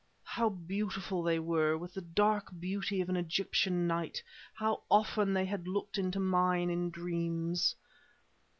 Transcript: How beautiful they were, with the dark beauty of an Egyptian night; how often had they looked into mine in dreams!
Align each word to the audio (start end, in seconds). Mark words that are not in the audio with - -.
How 0.23 0.49
beautiful 0.49 1.21
they 1.21 1.37
were, 1.37 1.77
with 1.77 1.93
the 1.93 2.01
dark 2.01 2.47
beauty 2.59 3.01
of 3.01 3.09
an 3.09 3.15
Egyptian 3.15 3.85
night; 3.85 4.23
how 4.55 4.81
often 4.89 5.35
had 5.35 5.63
they 5.65 5.69
looked 5.69 5.99
into 5.99 6.19
mine 6.19 6.71
in 6.71 6.89
dreams! 6.89 7.75